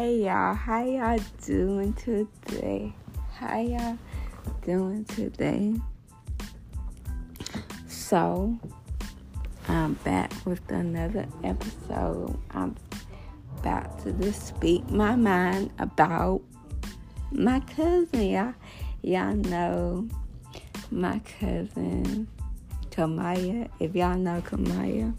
[0.00, 2.94] Hey y'all, how y'all doing today?
[3.34, 3.98] How y'all
[4.62, 5.74] doing today?
[7.86, 8.58] So,
[9.68, 12.34] I'm back with another episode.
[12.52, 12.76] I'm
[13.58, 16.40] about to just speak my mind about
[17.30, 18.30] my cousin.
[18.30, 18.54] Y'all,
[19.02, 20.08] y'all know
[20.90, 22.26] my cousin
[22.90, 23.68] Kamaya.
[23.80, 25.12] If y'all know Kamaya,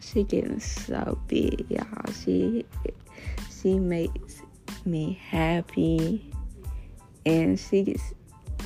[0.00, 2.12] she getting so big, y'all.
[2.12, 2.64] She
[3.60, 4.42] she makes
[4.84, 6.32] me happy,
[7.26, 8.14] and she's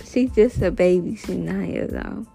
[0.05, 1.17] she's just a baby.
[1.17, 2.27] She's nine years old.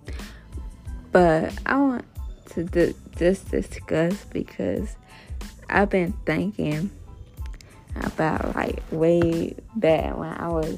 [1.12, 2.06] But I want
[2.52, 4.96] to do, just discuss because
[5.70, 6.92] I've been thinking
[7.96, 10.78] about like way back when I was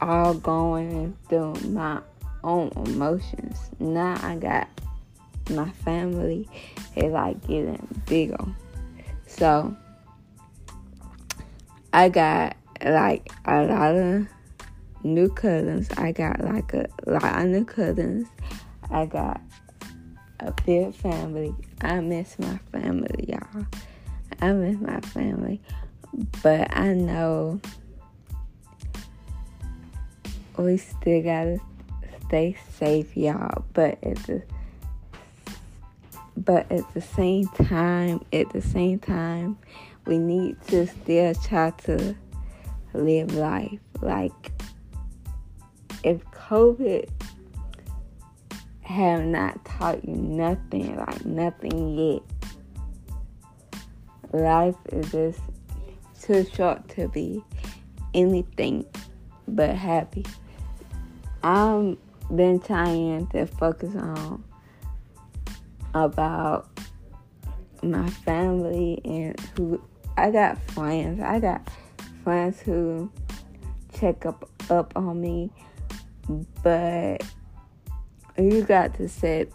[0.00, 2.00] all going through my
[2.42, 3.58] own emotions.
[3.78, 4.68] Now I got
[5.50, 6.48] my family
[6.96, 8.44] is like getting bigger.
[9.36, 9.74] So
[11.92, 14.26] I got like a lot of
[15.02, 15.88] new cousins.
[15.96, 18.28] I got like a lot of new cousins.
[18.90, 19.40] I got
[20.40, 21.54] a big family.
[21.80, 23.66] I miss my family, y'all.
[24.40, 25.60] I miss my family.
[26.42, 27.60] But I know
[30.58, 31.60] we still gotta
[32.26, 33.64] stay safe, y'all.
[33.72, 34.42] But at the
[36.44, 39.58] but at the same time, at the same time,
[40.06, 42.16] we need to still try to
[42.94, 43.78] live life.
[44.00, 44.52] Like
[46.02, 47.10] if COVID
[48.80, 52.22] have not taught you nothing, like nothing yet,
[54.32, 55.40] life is just
[56.22, 57.44] too short to be
[58.14, 58.86] anything
[59.46, 60.24] but happy.
[61.42, 61.98] I've
[62.34, 64.42] been trying to focus on
[65.94, 66.68] about
[67.82, 69.80] my family and who
[70.16, 71.20] I got friends.
[71.22, 71.68] I got
[72.24, 73.10] friends who
[73.98, 75.50] check up up on me,
[76.62, 77.22] but
[78.38, 79.48] you got to set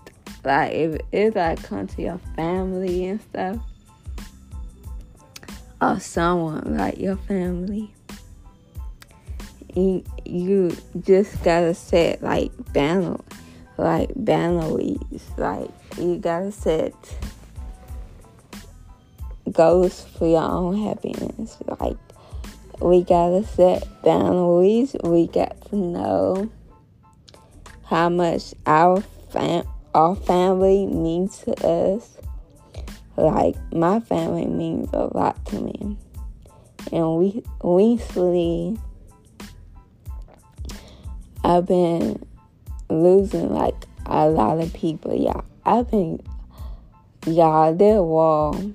[0.44, 3.58] like if if I come to your family and stuff
[5.82, 7.94] or someone like your family
[9.76, 13.18] you, you just gotta set like banner
[13.78, 15.00] like boundaries
[15.38, 16.94] like you gotta set
[19.52, 21.58] goals for your own happiness.
[21.80, 21.98] Like
[22.80, 24.96] we gotta set boundaries.
[25.04, 26.50] We got to know
[27.86, 32.18] how much our fam- our family means to us.
[33.18, 35.98] Like my family means a lot to me.
[36.92, 38.78] And we recently
[41.44, 42.26] I've been
[42.90, 43.76] losing like
[44.06, 45.46] a lot of people, y'all.
[45.66, 46.22] I've been
[47.26, 48.74] y'all there wall.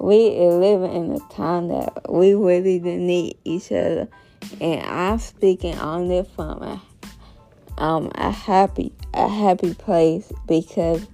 [0.00, 4.08] We are living in a time that we really need each other.
[4.60, 6.82] And I'm speaking on this from a
[7.78, 11.06] um a happy a happy place because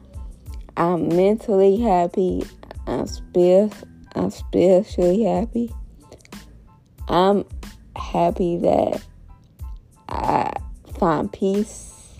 [0.77, 2.45] I'm mentally happy,
[2.87, 3.73] I'm spirit
[4.15, 5.73] I'm spiritually happy.
[7.09, 7.45] I'm
[7.95, 9.03] happy that
[10.09, 10.53] I
[10.99, 12.17] found peace.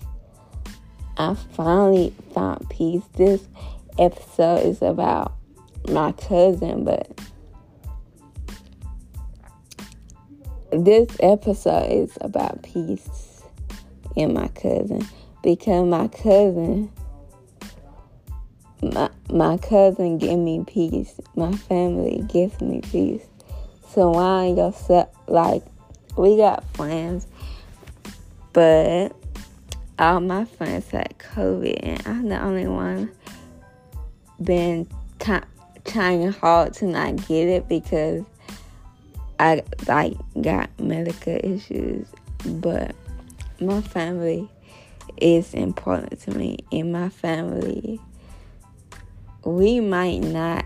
[1.17, 3.03] I finally found peace.
[3.15, 3.45] This
[3.97, 5.33] episode is about
[5.89, 7.19] my cousin, but
[10.71, 13.43] this episode is about peace
[14.15, 15.05] in my cousin
[15.43, 16.91] because my cousin
[18.81, 21.19] my, my cousin give me peace.
[21.35, 23.25] My family gives me peace.
[23.89, 25.63] So why yourself like
[26.15, 27.27] we got friends
[28.53, 29.15] but
[29.97, 33.11] all my friends had COVID, and I'm the only one
[34.41, 34.87] been
[35.19, 35.33] t-
[35.85, 38.23] trying hard to not get it because
[39.39, 42.07] I like got medical issues.
[42.45, 42.95] But
[43.59, 44.49] my family
[45.17, 46.59] is important to me.
[46.71, 47.99] In my family,
[49.43, 50.65] we might not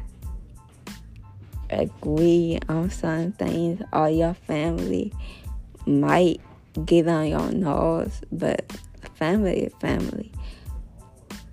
[1.69, 5.11] agree on some things, or your family
[5.85, 6.39] might
[6.85, 8.71] get on your nose, but
[9.15, 10.31] family is family.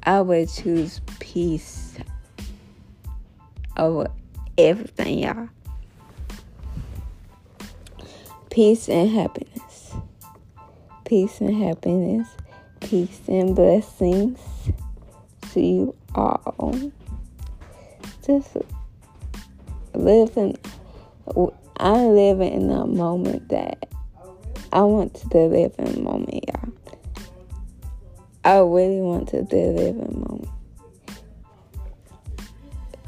[0.03, 1.97] I would choose peace
[3.77, 4.11] over
[4.57, 5.49] everything, y'all.
[8.51, 9.95] Peace and happiness.
[11.05, 12.29] Peace and happiness.
[12.81, 14.41] Peace and blessings
[15.53, 16.91] to you all.
[18.27, 18.57] Just
[19.95, 20.57] living,
[21.77, 23.87] I'm living in a moment that
[24.73, 26.73] I want to live in the moment, y'all.
[28.45, 30.49] I really want to live in the moment.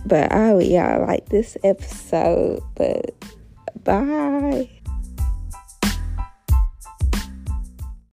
[0.04, 2.62] But I y'all like this episode.
[2.74, 3.14] But
[3.84, 4.81] bye.